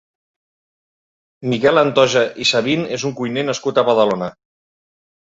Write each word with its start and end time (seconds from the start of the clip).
Miquel 1.53 1.83
Antoja 1.83 2.25
i 2.45 2.49
Sabin 2.55 2.89
és 2.99 3.09
un 3.13 3.17
cuiner 3.23 3.47
nascut 3.53 3.79
a 3.85 3.89
Badalona. 3.95 4.35